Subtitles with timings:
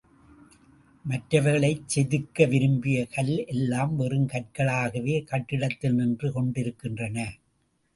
[1.05, 7.17] மற்றவைகளை செதுக்க விரும்பிய கல் எல்லாம் வெறும் கற்களாகவே கட்டிடத்தில் நின்று கொண்டிருக்கின்றன.